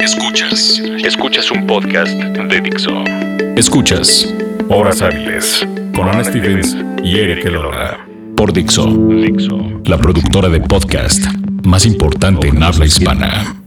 [0.00, 0.80] Escuchas.
[1.04, 3.04] Escuchas un podcast de Dixo.
[3.54, 4.32] Escuchas
[4.70, 7.98] Horas Hábiles con Ana Stevens y Eric Elora.
[8.34, 8.86] Por Dixo.
[8.86, 9.82] Dixo.
[9.84, 11.22] La productora de podcast
[11.64, 13.59] más importante en habla hispana.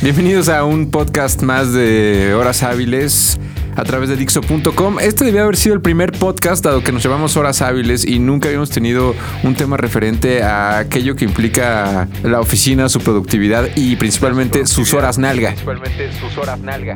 [0.00, 3.40] Bienvenidos a un podcast más de Horas Hábiles
[3.74, 5.00] a través de Dixo.com.
[5.00, 8.46] Este debía haber sido el primer podcast, dado que nos llevamos horas hábiles y nunca
[8.46, 14.68] habíamos tenido un tema referente a aquello que implica la oficina, su productividad y principalmente
[14.68, 15.56] sus horas nalga.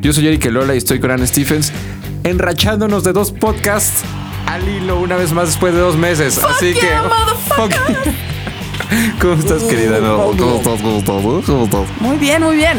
[0.01, 1.73] Yo soy Eric Lola y estoy con Anne Stephens,
[2.23, 4.05] enrachándonos de dos podcasts
[4.47, 6.39] al hilo una vez más después de dos meses.
[6.39, 6.89] Así que.
[9.21, 9.99] ¿Cómo estás, querida?
[10.01, 10.81] ¿Cómo estás?
[10.83, 11.47] ¿Cómo estás?
[11.47, 12.01] ¿Cómo estás?
[12.01, 12.79] Muy bien, muy bien.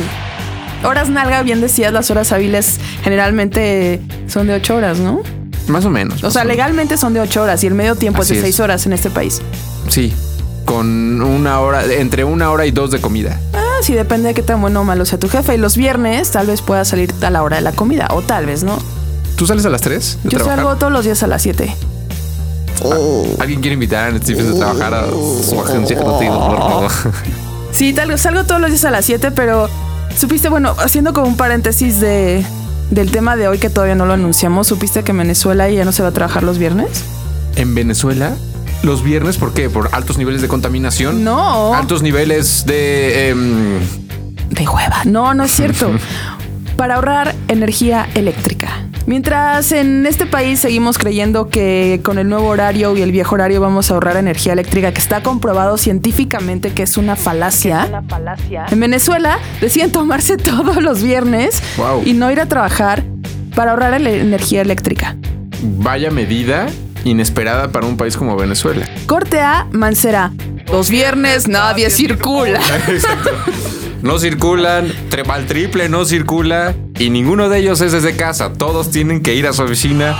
[0.83, 5.21] Horas nalga, bien decías, las horas hábiles generalmente son de ocho horas, ¿no?
[5.67, 6.23] Más o menos.
[6.23, 8.55] O sea, legalmente son de ocho horas y el medio tiempo Así es de es.
[8.55, 9.41] seis horas en este país.
[9.87, 10.13] Sí.
[10.65, 13.39] Con una hora, entre una hora y dos de comida.
[13.53, 15.55] Ah, sí, depende de qué tan bueno o malo sea tu jefe.
[15.55, 18.45] Y los viernes tal vez pueda salir a la hora de la comida, o tal
[18.45, 18.77] vez, ¿no?
[19.37, 20.19] ¿Tú sales a las 3?
[20.25, 21.75] Yo salgo todos los días a las 7.
[23.39, 25.97] ¿Alguien quiere invitar a Stephens a trabajar a su agencia?
[27.71, 29.69] Sí, tal, salgo todos los días a las 7, pero
[30.17, 32.45] supiste, bueno, haciendo como un paréntesis de,
[32.91, 35.91] del tema de hoy que todavía no lo anunciamos, ¿supiste que en Venezuela ya no
[35.91, 37.03] se va a trabajar los viernes?
[37.55, 38.35] En Venezuela,
[38.83, 39.69] los viernes, ¿por qué?
[39.69, 41.23] ¿Por altos niveles de contaminación?
[41.23, 41.73] No.
[41.75, 43.29] Altos niveles de...
[43.29, 43.79] em,
[44.49, 45.01] De hueva.
[45.05, 45.91] No, no es cierto.
[46.77, 48.87] Para ahorrar energía eléctrica.
[49.05, 53.59] Mientras en este país seguimos creyendo que con el nuevo horario y el viejo horario
[53.59, 58.01] vamos a ahorrar energía eléctrica, que está comprobado científicamente que es una falacia.
[58.71, 62.03] En Venezuela deciden tomarse todos los viernes Wow.
[62.05, 63.03] y no ir a trabajar
[63.55, 65.15] para ahorrar energía eléctrica.
[65.61, 66.67] vaya medida
[67.03, 68.87] inesperada para un país como Venezuela.
[69.05, 70.31] Corte A, Mancera.
[70.71, 72.61] Los viernes nadie circula.
[72.87, 73.31] Exacto.
[74.01, 78.53] No circulan, trepa al triple no circula y ninguno de ellos es desde casa.
[78.53, 80.15] Todos tienen que ir a su oficina.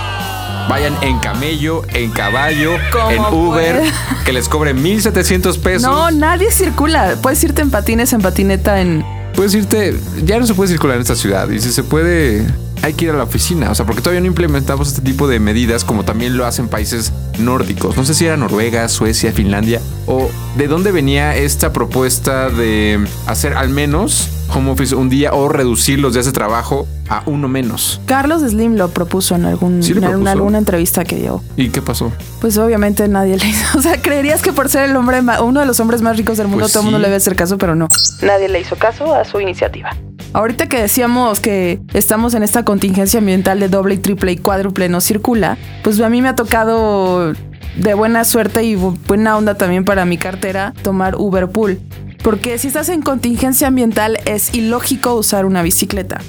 [0.68, 2.72] Vayan en camello, en caballo,
[3.10, 3.82] en Uber,
[4.24, 5.82] que les cobren 1700 pesos.
[5.82, 7.16] No, nadie circula.
[7.22, 9.04] Puedes irte en patines, en patineta, en
[9.34, 12.46] Puedes irte, ya no se puede circular en esta ciudad y si se puede,
[12.82, 13.68] hay que ir a la oficina.
[13.70, 17.12] O sea, porque todavía no implementamos este tipo de medidas como también lo hacen países
[17.40, 17.96] nórdicos.
[17.96, 23.54] No sé si era Noruega, Suecia, Finlandia o de dónde venía esta propuesta de hacer
[23.54, 28.00] al menos home office un día o reducir los días de trabajo a uno menos.
[28.06, 30.56] Carlos Slim lo propuso en algún ¿Sí lo en alguna, propuso?
[30.56, 31.42] entrevista que dio.
[31.56, 32.12] ¿Y qué pasó?
[32.40, 33.78] Pues obviamente nadie le hizo.
[33.78, 36.38] O sea, creerías que por ser el hombre ma- uno de los hombres más ricos
[36.38, 37.02] del mundo Pues todo el mundo sí.
[37.02, 37.88] le debe hacer caso, pero no.
[38.22, 39.90] Nadie le hizo caso a su iniciativa.
[40.32, 44.88] Ahorita que decíamos que estamos en esta contingencia ambiental de doble y triple y cuádruple
[44.88, 47.32] no circula, pues a mí me ha tocado
[47.76, 51.80] de buena suerte y bu- buena onda también para mi cartera tomar Uber Pool.
[52.24, 56.22] Porque si estás en contingencia ambiental es ilógico usar una bicicleta.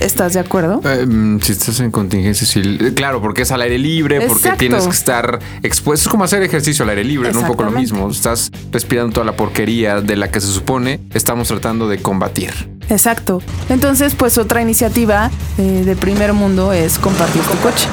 [0.00, 0.80] ¿Estás de acuerdo?
[0.84, 2.62] Eh, mm, si estás en contingencia, sí.
[2.80, 6.08] Eh, Claro, porque es al aire libre, porque tienes que estar expuesto.
[6.08, 7.40] Es como hacer ejercicio al aire libre, ¿no?
[7.40, 8.08] Un poco lo mismo.
[8.08, 12.50] Estás respirando toda la porquería de la que se supone estamos tratando de combatir.
[12.88, 13.42] Exacto.
[13.68, 17.86] Entonces, pues otra iniciativa eh, de primer mundo es compartir tu coche.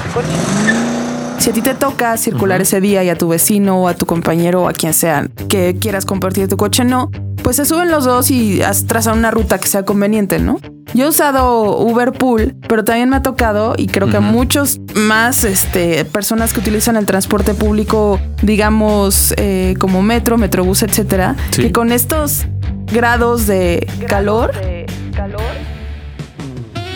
[1.37, 4.05] Si a ti te toca circular ese día y a tu vecino o a tu
[4.05, 7.09] compañero o a quien sea que quieras compartir tu coche, no,
[7.51, 10.57] pues se suben los dos y trazan una ruta que sea conveniente, ¿no?
[10.93, 14.25] Yo he usado Uber Pool, pero también me ha tocado y creo que Ujú.
[14.25, 21.35] muchos más este, personas que utilizan el transporte público, digamos, eh, como metro, metrobús, etcétera,
[21.49, 21.63] Sí.
[21.63, 22.45] que con estos
[22.89, 24.51] grados de calor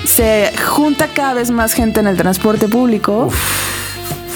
[0.06, 3.30] se junta cada vez más gente en el transporte público,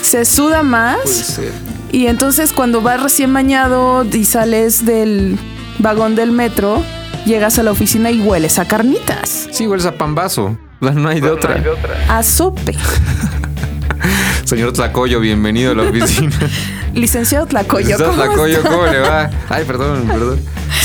[0.02, 1.40] se suda más
[1.94, 5.40] y entonces cuando vas recién bañado y sales del
[5.80, 6.84] vagón del metro,
[7.26, 10.58] llegas a la oficina y hueles a carnitas, Sí, hueles a pambazo.
[10.82, 11.62] No hay de otra.
[12.08, 12.74] a sope.
[14.46, 16.32] Señor Tlacoyo, bienvenido a la oficina.
[16.94, 18.70] Licenciado Tlacoyo, ¿cómo Tlacoyo, está?
[18.70, 19.30] ¿cómo le va?
[19.50, 20.40] Ay, perdón, perdón.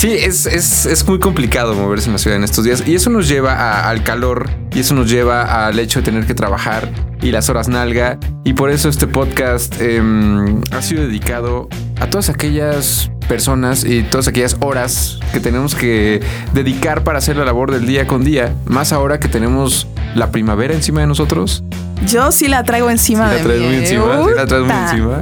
[0.04, 2.84] Sí, es, es, es muy complicado moverse en la ciudad en estos días.
[2.86, 4.50] Y eso nos lleva a- al calor.
[4.74, 6.90] Y eso nos lleva al hecho de tener que trabajar.
[7.22, 8.18] Y las horas nalga.
[8.44, 11.68] Y por eso este podcast em, ha sido dedicado
[12.00, 16.20] a todas aquellas personas y todas aquellas horas que tenemos que
[16.52, 18.54] dedicar para hacer la labor del día con día.
[18.66, 21.64] Más ahora que tenemos la primavera encima de nosotros.
[22.06, 23.66] Yo sí la traigo encima Sí de la traes mí.
[23.68, 24.90] muy encima, sí la traes muy Puta.
[24.90, 25.20] encima.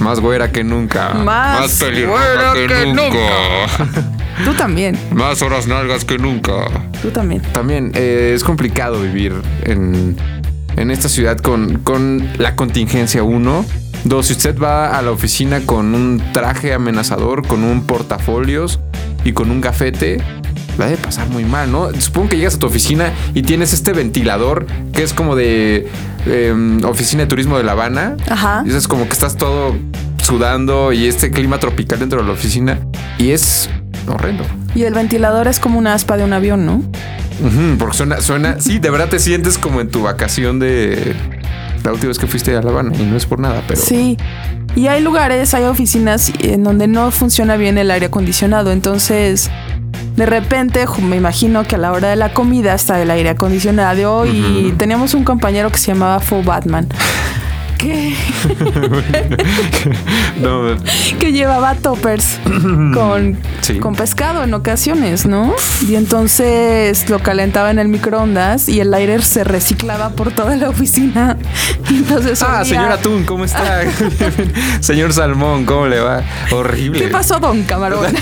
[0.00, 1.14] Más güera que nunca.
[1.14, 2.66] Más pelirroja güera que
[4.44, 6.66] Tú también, Más horas nalgas que nunca.
[7.02, 7.42] tú también.
[7.52, 9.34] También eh, es complicado vivir
[9.64, 10.16] en,
[10.76, 13.64] en esta ciudad con, con la contingencia 1
[14.06, 18.78] Dos, si usted va a la oficina con un traje amenazador, con un portafolios
[19.24, 20.18] y con un gafete,
[20.78, 21.92] la debe pasar muy mal, ¿no?
[21.98, 25.88] Supongo que llegas a tu oficina y tienes este ventilador que es como de
[26.26, 28.16] em, oficina de turismo de La Habana.
[28.30, 28.62] Ajá.
[28.64, 29.74] Y es como que estás todo
[30.22, 32.78] sudando y este clima tropical dentro de la oficina
[33.18, 33.68] y es
[34.08, 34.44] horrendo.
[34.74, 36.82] Y el ventilador es como una aspa de un avión, ¿no?
[37.78, 41.14] porque suena, suena, sí, de verdad te sientes como en tu vacación de
[41.84, 43.80] la última vez que fuiste a La Habana y no es por nada, pero...
[43.80, 44.16] Sí.
[44.74, 49.50] Y hay lugares, hay oficinas en donde no funciona bien el aire acondicionado, entonces
[50.16, 54.26] de repente me imagino que a la hora de la comida está el aire acondicionado
[54.26, 56.88] y teníamos un compañero que se llamaba Faux Batman.
[57.78, 58.14] Que,
[61.20, 62.38] que llevaba toppers
[62.94, 63.38] con,
[63.80, 65.54] con pescado en ocasiones, ¿no?
[65.86, 70.68] Y entonces lo calentaba en el microondas y el aire se reciclaba por toda la
[70.68, 71.36] oficina.
[71.90, 73.82] Entonces, ah, señor Atún, ¿cómo está?
[74.80, 76.22] señor Salmón, ¿cómo le va?
[76.50, 77.00] Horrible.
[77.00, 78.14] ¿Qué pasó, don Camarón?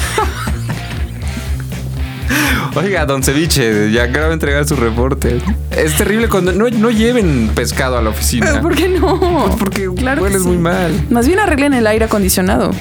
[2.76, 5.40] Oiga, don Ceviche, ya acabo de entregar su reporte.
[5.70, 8.60] Es terrible cuando no, lleven pescado a la oficina.
[8.60, 9.18] ¿Por qué no?
[9.20, 10.92] Pues porque claro hueles muy mal.
[11.08, 12.72] Más bien arreglen el aire acondicionado.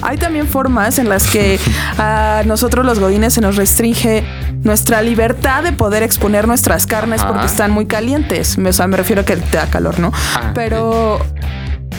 [0.00, 1.58] Hay también formas en las que
[1.98, 4.22] a nosotros los godines se nos restringe
[4.62, 8.56] nuestra libertad de poder exponer nuestras carnes porque están muy calientes.
[8.58, 10.12] O sea, me refiero a que te da calor, ¿no?
[10.36, 11.18] Ah, Pero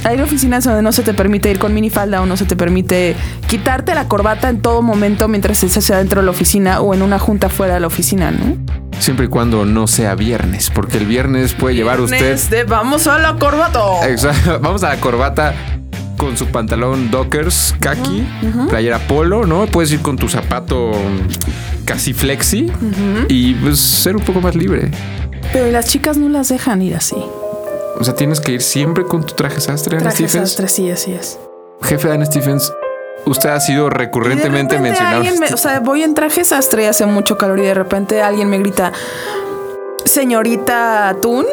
[0.05, 3.15] hay oficinas donde no se te permite ir con minifalda o no se te permite
[3.47, 7.17] quitarte la corbata en todo momento mientras estés dentro de la oficina o en una
[7.17, 8.55] junta fuera de la oficina, ¿no?
[8.99, 12.37] Siempre y cuando no sea viernes, porque el viernes puede llevar usted.
[12.67, 14.07] vamos a la corbata.
[14.07, 14.59] Exacto.
[14.61, 15.53] Vamos a la corbata
[16.17, 18.25] con su pantalón Dockers, khaki,
[18.69, 19.65] playera polo, ¿no?
[19.65, 20.91] Puedes ir con tu zapato
[21.83, 22.71] casi flexi
[23.27, 24.91] y pues ser un poco más libre.
[25.51, 27.17] Pero las chicas no las dejan ir así.
[27.99, 31.13] O sea, tienes que ir siempre con tu traje sastre, Anne Traje sastre, sí, así
[31.13, 31.39] es.
[31.81, 32.73] Jefe Anne Stephens,
[33.25, 35.23] usted ha sido recurrentemente mencionado.
[35.53, 38.57] o sea, voy en traje sastre y hace mucho calor y de repente alguien me
[38.57, 38.91] grita,
[40.03, 41.45] señorita atún.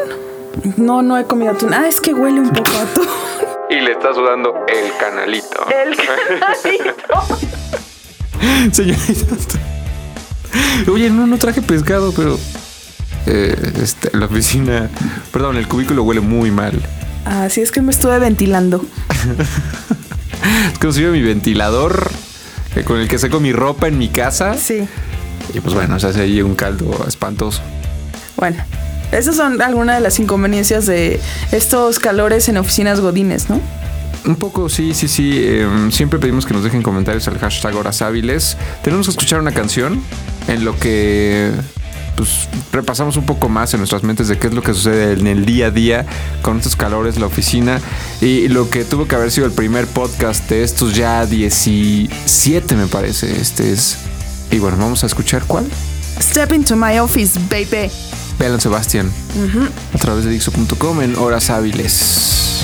[0.76, 1.72] No, no he comido atún.
[1.72, 3.06] Ah, es que huele un poco a atún.
[3.70, 5.66] Y le está sudando el canalito.
[5.70, 7.22] El canalito.
[8.72, 9.36] señorita
[10.90, 12.38] Oye, no, no traje pescado, pero
[13.26, 14.88] eh, este, la oficina,
[15.32, 16.80] perdón, el cubículo huele muy mal.
[17.24, 18.84] Así es que me estuve ventilando.
[20.82, 22.10] es que mi ventilador
[22.74, 24.54] eh, con el que seco mi ropa en mi casa.
[24.54, 24.86] Sí.
[25.54, 27.60] Y pues bueno, se hace ahí un caldo espantoso.
[28.36, 28.64] Bueno,
[29.12, 31.20] esas son algunas de las inconveniencias de
[31.52, 33.60] estos calores en oficinas godines, ¿no?
[34.25, 35.42] Un poco, sí, sí, sí.
[35.44, 38.56] Em, siempre pedimos que nos dejen comentarios al hashtag Horas Hábiles.
[38.82, 40.02] Tenemos que escuchar una canción
[40.48, 41.50] en lo que
[42.17, 45.26] pues repasamos un poco más en nuestras mentes de qué es lo que sucede en
[45.26, 46.06] el día a día
[46.43, 47.81] con estos calores, la oficina
[48.20, 52.87] y lo que tuvo que haber sido el primer podcast de estos ya 17 me
[52.87, 53.41] parece.
[53.41, 53.99] Este es...
[54.50, 55.67] Y bueno, vamos a escuchar cuál.
[56.20, 57.91] Step into my office, baby.
[58.38, 59.11] Vean Sebastián.
[59.94, 62.62] A través de Dixo.com en horas hábiles.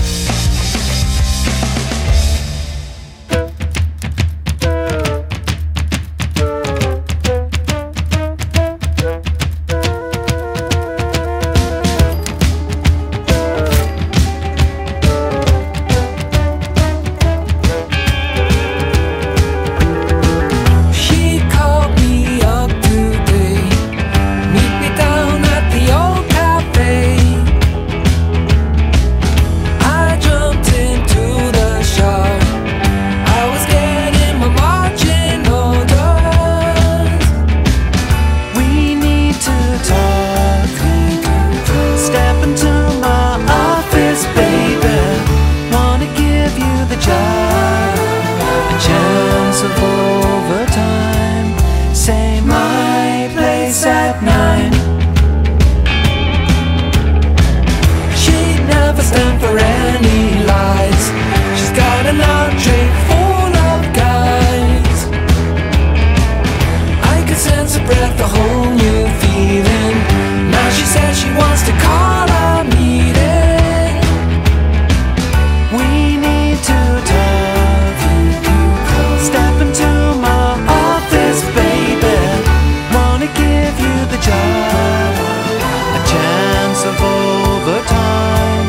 [86.89, 88.67] of overtime.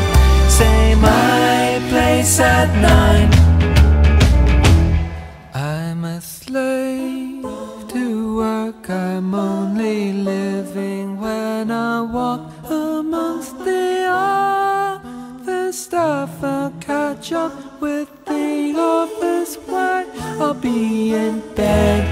[0.50, 3.30] Say my place at nine.
[5.54, 7.42] I'm a slave
[7.92, 16.30] to work, I'm only living when I walk amongst the other stuff.
[16.42, 20.10] I'll catch up with the office white.
[20.40, 22.09] I'll be in bed.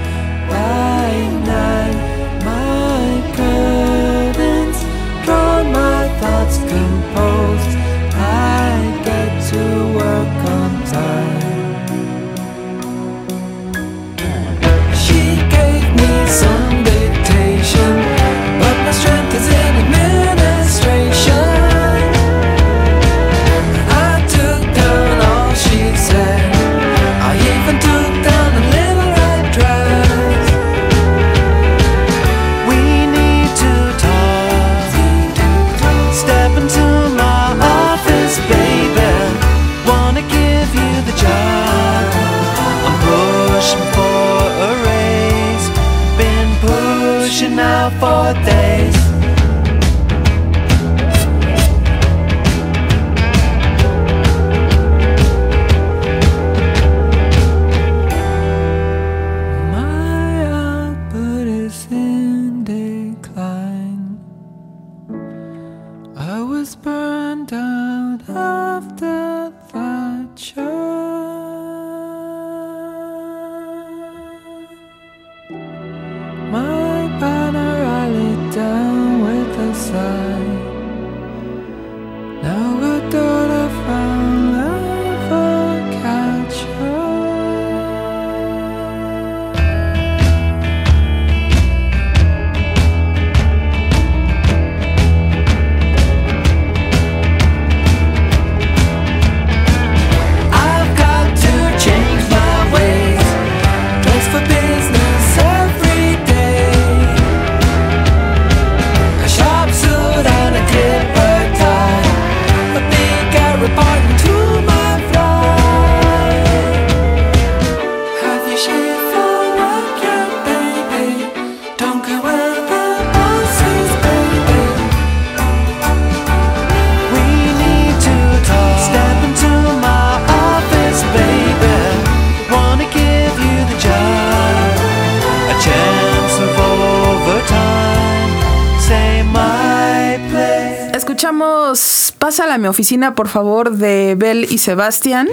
[142.59, 145.27] Mi oficina, por favor, de Bell y Sebastián.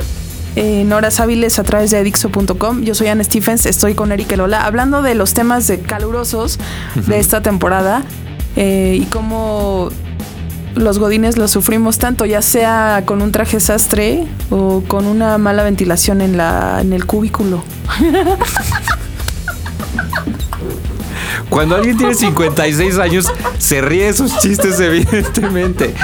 [0.57, 2.83] En horas hábiles a través de Dixo.com.
[2.83, 6.59] Yo soy Anne Stephens, estoy con Eric Lola hablando de los temas de calurosos
[6.95, 8.02] de esta temporada
[8.57, 9.90] eh, y cómo
[10.75, 15.62] los godines los sufrimos tanto, ya sea con un traje sastre o con una mala
[15.62, 17.62] ventilación en, la, en el cubículo.
[21.49, 23.26] Cuando alguien tiene 56 años,
[23.59, 25.95] se ríe de sus chistes, evidentemente.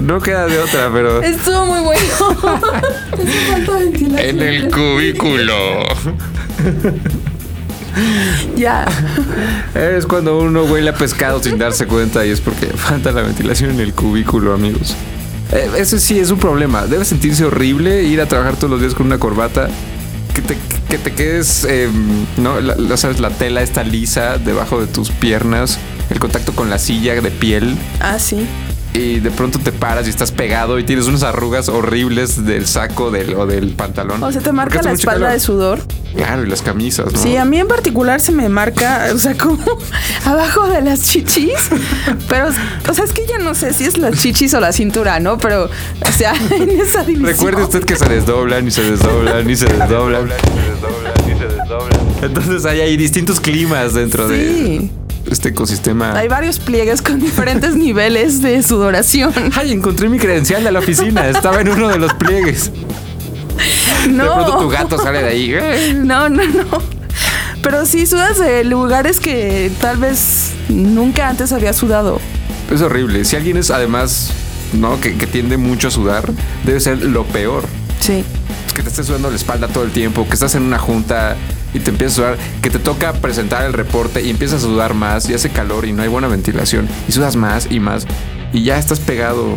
[0.00, 1.22] No queda de otra, pero.
[1.22, 2.02] Estuvo muy bueno.
[4.18, 5.54] en el cubículo.
[8.56, 8.86] Ya.
[9.74, 13.70] Es cuando uno huele a pescado sin darse cuenta y es porque falta la ventilación
[13.70, 14.94] en el cubículo, amigos.
[15.52, 16.86] Eh, eso sí es un problema.
[16.86, 19.68] Debe sentirse horrible ir a trabajar todos los días con una corbata
[20.36, 20.58] que te,
[20.90, 22.60] que te quedes, em, ¿no?
[22.60, 25.78] La, sabes, la tela está lisa debajo de tus piernas,
[26.10, 27.74] el contacto con la silla de piel.
[28.00, 28.46] Ah, sí
[28.96, 33.10] y de pronto te paras y estás pegado y tienes unas arrugas horribles del saco
[33.10, 34.22] del, o del pantalón.
[34.22, 35.80] O se te marca la espalda de sudor.
[36.14, 37.18] Claro, y las camisas, ¿no?
[37.18, 39.58] Sí, a mí en particular se me marca, o sea, como
[40.24, 41.68] abajo de las chichis.
[42.28, 42.48] Pero,
[42.88, 45.36] o sea, es que ya no sé si es las chichis o la cintura, ¿no?
[45.36, 47.26] Pero, o sea, en esa división.
[47.26, 50.30] Recuerde usted que se desdoblan y se desdoblan y se desdoblan.
[52.22, 54.34] Entonces hay, hay distintos climas dentro sí.
[54.34, 54.90] de
[55.30, 56.16] este ecosistema.
[56.16, 59.32] Hay varios pliegues con diferentes niveles de sudoración.
[59.54, 61.28] Ay, encontré mi credencial de la oficina.
[61.28, 62.70] Estaba en uno de los pliegues.
[64.08, 64.24] No.
[64.24, 65.94] De pronto tu gato sale de ahí.
[65.94, 66.96] No, no, no.
[67.62, 72.20] Pero sí sudas de lugares que tal vez nunca antes había sudado.
[72.70, 73.24] Es horrible.
[73.24, 74.30] Si alguien es además,
[74.72, 75.00] ¿no?
[75.00, 76.30] Que, que tiende mucho a sudar,
[76.64, 77.64] debe ser lo peor.
[78.00, 78.24] Sí.
[78.74, 81.36] Que te estés sudando la espalda todo el tiempo, que estás en una junta
[81.74, 84.94] y te empiezas a sudar, que te toca presentar el reporte y empiezas a sudar
[84.94, 88.06] más y hace calor y no hay buena ventilación y sudas más y más
[88.52, 89.56] y ya estás pegado.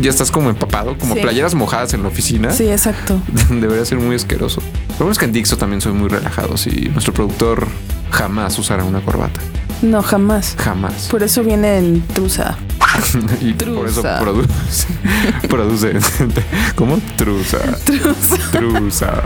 [0.00, 2.50] Ya estás como empapado, como playeras mojadas en la oficina.
[2.50, 3.20] Sí, exacto.
[3.50, 4.62] Debería ser muy asqueroso.
[4.98, 7.68] Lo es que en Dixo también soy muy relajados y nuestro productor
[8.10, 9.38] jamás usará una corbata.
[9.82, 10.54] No, jamás.
[10.56, 11.08] Jamás.
[11.10, 12.56] Por eso viene en trusa.
[13.40, 14.86] y por eso produce.
[15.48, 15.92] produce.
[16.74, 16.98] ¿Cómo?
[17.16, 17.58] Trusa.
[17.84, 18.36] Trusa.
[18.52, 19.22] Trusa.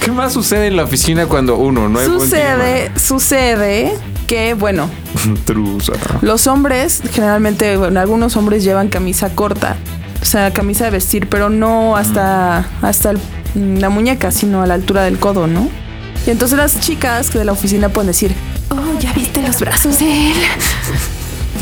[0.00, 3.92] ¿Qué más sucede en la oficina cuando uno no hay Sucede, sucede
[4.26, 4.90] que, bueno,
[5.44, 5.92] Trusa.
[6.22, 9.76] los hombres, generalmente, bueno, algunos hombres llevan camisa corta,
[10.20, 13.12] o sea, camisa de vestir, pero no hasta, hasta
[13.54, 15.68] la muñeca, sino a la altura del codo, ¿no?
[16.26, 18.34] Y entonces las chicas de la oficina pueden decir,
[18.70, 20.36] oh, ya viste los brazos de él.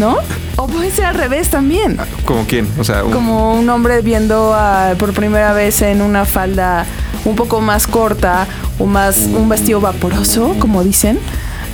[0.00, 0.16] ¿No?
[0.56, 1.98] O puede ser al revés también.
[2.24, 2.66] ¿Como quién?
[2.78, 4.56] O sea, como un hombre viendo
[4.98, 6.86] por primera vez en una falda
[7.26, 8.46] un poco más corta
[8.78, 11.18] o más un vestido vaporoso, como dicen,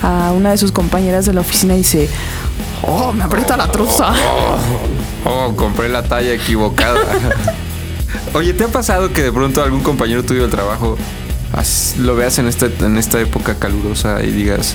[0.03, 2.11] a una de sus compañeras de la oficina y dice,
[2.83, 4.13] oh, me aprieta la truza.
[5.25, 7.01] Oh, oh, compré la talla equivocada.
[8.35, 10.99] Oye, ¿te ha pasado que de pronto algún compañero tuyo del trabajo
[11.99, 14.75] lo veas en esta, en esta época calurosa y digas,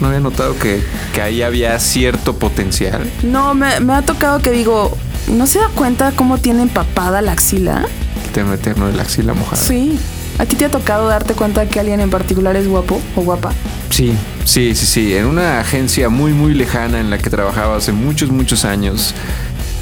[0.00, 0.82] no había notado que,
[1.20, 3.10] ahí había cierto potencial.
[3.22, 4.96] No, me, ha tocado que digo,
[5.28, 7.86] ¿no se da cuenta cómo tiene empapada la axila?
[8.24, 9.62] El tema eterno de la axila mojada.
[9.62, 9.98] Sí.
[10.38, 13.52] ¿A ti te ha tocado darte cuenta que alguien en particular es guapo o guapa?
[13.90, 14.14] Sí,
[14.44, 15.14] sí, sí, sí.
[15.14, 19.14] En una agencia muy, muy lejana en la que trabajaba hace muchos, muchos años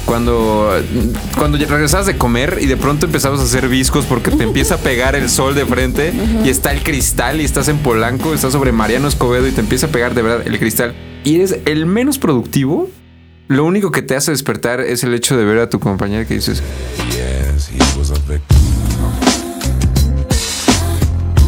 [0.09, 0.73] cuando,
[1.37, 4.77] cuando regresabas de comer y de pronto empezabas a hacer viscos porque te empieza a
[4.79, 6.11] pegar el sol de frente
[6.43, 9.85] y está el cristal y estás en Polanco, estás sobre Mariano Escobedo y te empieza
[9.85, 12.89] a pegar de verdad el cristal y eres el menos productivo,
[13.49, 16.33] lo único que te hace despertar es el hecho de ver a tu compañera que
[16.33, 16.63] dices...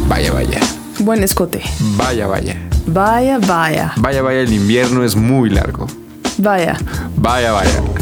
[0.06, 0.60] Vaya, vaya.
[1.00, 1.62] Buen escote.
[1.96, 2.56] Vaya, vaya.
[2.86, 3.92] Vaya, vaya.
[3.96, 5.88] Vaya, vaya, el invierno es muy largo.
[6.38, 6.78] Vaya.
[7.16, 8.01] Vaya, vaya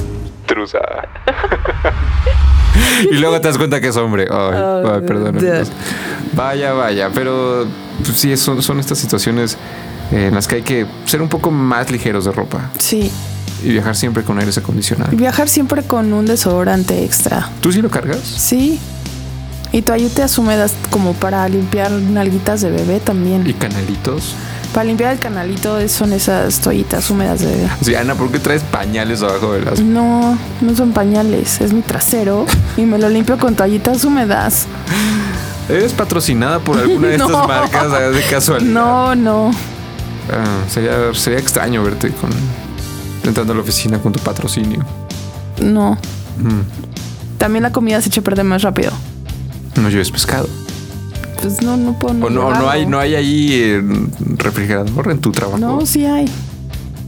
[3.11, 4.26] y luego te das cuenta que es hombre.
[4.30, 5.38] Ay, perdón.
[6.33, 7.11] Vaya, vaya.
[7.14, 7.66] Pero
[8.04, 9.57] pues, sí, son, son estas situaciones
[10.12, 12.71] en las que hay que ser un poco más ligeros de ropa.
[12.78, 13.11] Sí.
[13.62, 15.14] Y viajar siempre con aires acondicionados.
[15.14, 17.49] Viajar siempre con un desodorante extra.
[17.61, 18.21] ¿Tú sí lo cargas?
[18.21, 18.80] Sí.
[19.73, 23.47] Y toallitas húmedas como para limpiar nalguitas de bebé también.
[23.47, 24.35] ¿Y canalitos?
[24.73, 29.21] Para limpiar el canalito son esas toallitas húmedas de Sí, Ana, ¿por qué traes pañales
[29.23, 29.81] abajo de las?
[29.81, 32.47] No, no son pañales, es mi trasero
[32.77, 34.67] y me lo limpio con toallitas húmedas.
[35.69, 38.73] ¿Eres patrocinada por alguna de estas marcas de casualidad?
[38.73, 39.50] No, no.
[40.33, 42.31] Ah, sería, sería extraño verte con
[43.25, 44.85] entrando a la oficina con tu patrocinio.
[45.61, 45.99] No.
[46.38, 47.38] Mm.
[47.38, 48.92] También la comida se echa a perder más rápido.
[49.77, 50.49] No lleves pescado
[51.40, 52.24] pues no, no puedo.
[52.24, 53.81] O no, no hay, no hay ahí
[54.37, 55.59] refrigerador en tu trabajo.
[55.59, 56.26] No, sí hay.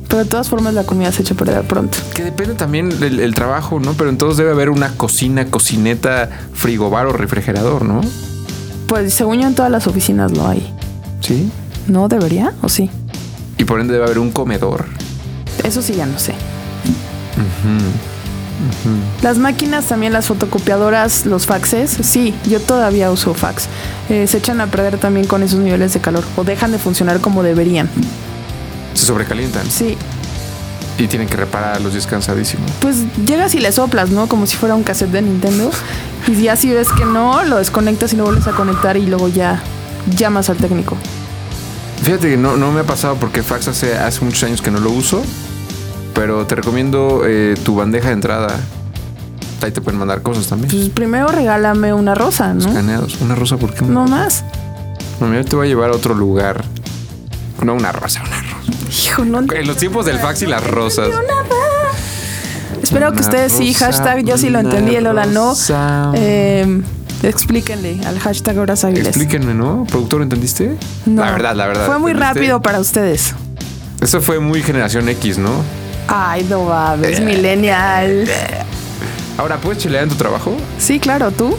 [0.09, 1.97] Pero de todas formas la comida se echa a perder pronto.
[2.15, 3.95] Que depende también del trabajo, ¿no?
[3.95, 8.03] Pero entonces debe haber una cocina, cocineta, frigobar o refrigerador, ¿no?
[8.87, 10.71] Pues según yo en todas las oficinas lo hay.
[11.21, 11.51] ¿Sí?
[11.87, 12.91] ¿No debería o sí?
[13.57, 14.85] Y por ende debe haber un comedor.
[15.65, 16.35] Eso sí ya no sé.
[19.23, 23.69] Las máquinas también, las fotocopiadoras, los faxes, sí, yo todavía uso fax.
[24.09, 27.21] Eh, se echan a perder también con esos niveles de calor o dejan de funcionar
[27.21, 27.89] como deberían.
[28.95, 29.69] Se sobrecalientan.
[29.71, 29.97] Sí.
[30.99, 32.65] Y tienen que repararlos descansadísimo.
[32.81, 34.27] Pues llegas y le soplas, ¿no?
[34.27, 35.71] Como si fuera un cassette de Nintendo.
[36.27, 39.29] Y ya si ves que no, lo desconectas y lo vuelves a conectar y luego
[39.29, 39.63] ya
[40.17, 40.97] llamas al técnico.
[42.03, 44.81] Fíjate que no, no me ha pasado porque fax hace, hace muchos años que no
[44.81, 45.23] lo uso
[46.23, 48.57] pero te recomiendo eh, tu bandeja de entrada.
[49.61, 50.71] Ahí te pueden mandar cosas también.
[50.71, 52.65] Pues primero regálame una rosa, ¿no?
[52.65, 53.21] Escaneados.
[53.21, 53.85] ¿Una rosa por qué?
[53.85, 54.45] No más.
[55.19, 56.63] No, mira, te voy a llevar a otro lugar.
[57.65, 59.03] No, una rosa, una rosa.
[59.05, 59.41] Hijo, no.
[59.53, 61.09] En los tiempos del fax y las rosas.
[62.81, 65.55] Espero que ustedes sí, hashtag yo sí lo entendí, el hola no.
[66.15, 66.83] Eh,
[67.25, 69.09] explíquenle al hashtag horas hábiles.
[69.09, 69.87] Explíquenme, ¿no?
[69.91, 70.77] ¿Productor entendiste?
[71.05, 71.25] No.
[71.25, 71.87] La verdad, la verdad.
[71.87, 73.35] Fue muy rápido para ustedes.
[74.01, 75.82] Eso fue muy generación X, ¿no?
[76.15, 78.29] Ay, no mames, millennial.
[79.39, 80.55] Ahora, ¿puedes chilear en tu trabajo?
[80.77, 81.57] Sí, claro, ¿tú?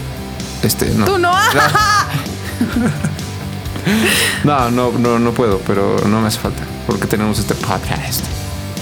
[0.62, 1.06] Este, no.
[1.06, 1.32] ¿Tú no?
[4.44, 8.24] no, no, no, no puedo, pero no me hace falta, porque tenemos este podcast.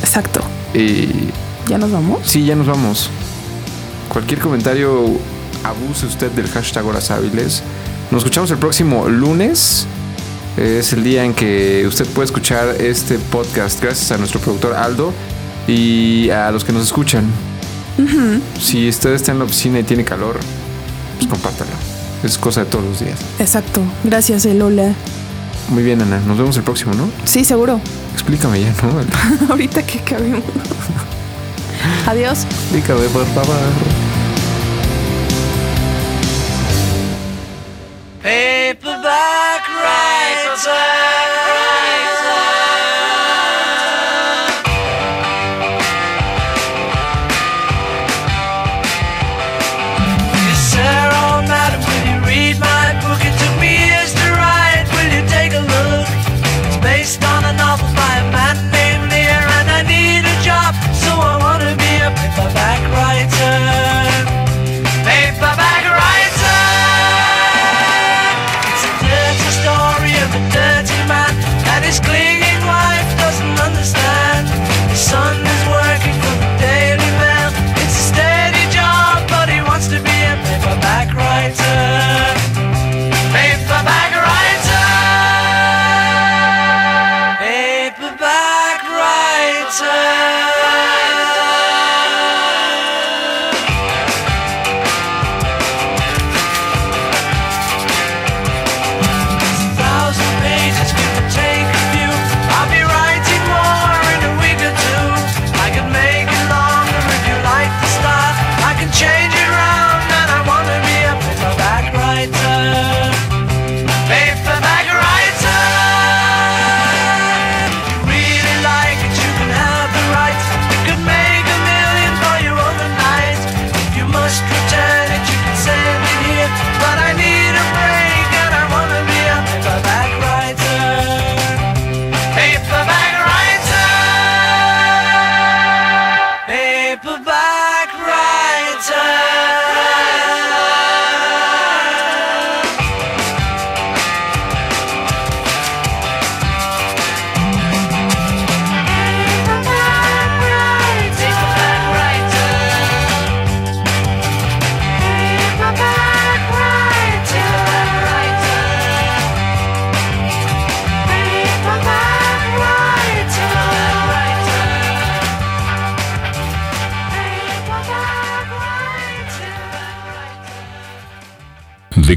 [0.03, 0.43] Exacto.
[0.75, 1.31] Y...
[1.69, 2.21] ¿Ya nos vamos?
[2.25, 3.09] Sí, ya nos vamos.
[4.11, 5.07] Cualquier comentario,
[5.65, 7.63] abuse usted del hashtag horas hábiles.
[8.11, 9.87] Nos escuchamos el próximo lunes.
[10.59, 15.15] Es el día en que usted puede escuchar este podcast gracias a nuestro productor Aldo
[15.67, 17.25] y a los que nos escuchan.
[18.61, 20.39] Si usted está en la oficina y tiene calor,
[21.19, 21.71] pues compártalo.
[22.23, 23.19] Es cosa de todos los días.
[23.39, 23.81] Exacto.
[24.05, 24.95] Gracias, Elola.
[25.69, 26.21] Muy bien, Ana.
[26.21, 27.09] Nos vemos el próximo, ¿no?
[27.25, 27.81] Sí, seguro.
[28.15, 29.49] Explícame ya, ¿no?
[29.51, 30.43] Ahorita que cabemos.
[32.07, 32.45] Adiós.
[32.45, 33.57] Explícame, por favor.
[38.23, 38.62] Paperback